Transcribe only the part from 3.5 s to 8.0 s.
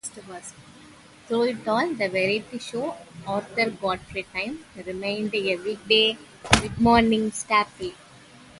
Godfrey Time" remained a weekday mid-morning staple.